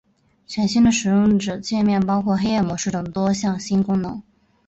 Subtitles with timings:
[0.47, 4.19] 全新的使用者界面包括黑夜模式等多项新功能。